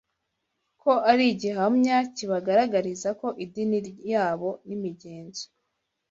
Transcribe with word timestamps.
ko 0.81 0.91
ari 1.11 1.23
igihamya 1.33 1.97
kibagaragariza 2.15 3.09
ko 3.19 3.27
idini 3.43 3.79
yabo 4.11 4.49
n’imigenzo 4.67 5.45